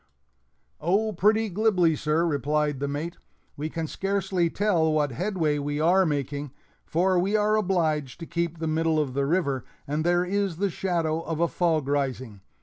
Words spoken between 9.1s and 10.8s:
the river, and there is the